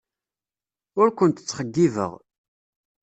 Ur 1.01 1.07
kent-ttxeyyibeɣ. 1.11 2.11